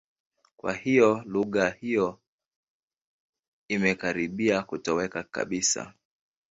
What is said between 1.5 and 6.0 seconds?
hiyo imekaribia kutoweka kabisa.